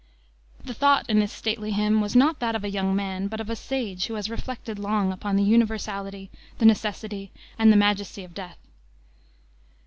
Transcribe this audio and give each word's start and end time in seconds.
The 0.65 0.73
thought 0.73 1.07
in 1.11 1.19
this 1.19 1.31
stately 1.31 1.69
hymn 1.73 2.01
was 2.01 2.15
not 2.15 2.39
that 2.39 2.55
of 2.55 2.63
a 2.63 2.71
young 2.71 2.95
man, 2.95 3.27
but 3.27 3.39
of 3.39 3.51
a 3.51 3.55
sage 3.55 4.07
who 4.07 4.15
has 4.15 4.31
reflected 4.31 4.79
long 4.79 5.11
upon 5.11 5.35
the 5.35 5.43
universality, 5.43 6.31
the 6.57 6.65
necessity, 6.65 7.29
and 7.59 7.71
the 7.71 7.77
majesty 7.77 8.23
of 8.23 8.33
death. 8.33 8.57